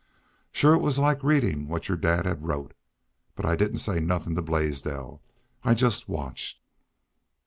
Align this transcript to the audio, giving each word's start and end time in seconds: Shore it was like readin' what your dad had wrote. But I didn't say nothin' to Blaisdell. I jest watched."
Shore 0.51 0.73
it 0.73 0.79
was 0.81 0.97
like 0.97 1.23
readin' 1.23 1.67
what 1.67 1.87
your 1.87 1.95
dad 1.95 2.25
had 2.25 2.43
wrote. 2.47 2.73
But 3.35 3.45
I 3.45 3.55
didn't 3.55 3.77
say 3.77 3.99
nothin' 3.99 4.33
to 4.33 4.41
Blaisdell. 4.41 5.21
I 5.63 5.75
jest 5.75 6.09
watched." 6.09 6.59